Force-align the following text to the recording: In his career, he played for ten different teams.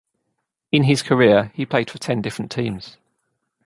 In 0.71 0.85
his 0.85 1.03
career, 1.03 1.51
he 1.53 1.63
played 1.63 1.91
for 1.91 1.99
ten 1.99 2.23
different 2.23 2.49
teams. 2.51 2.97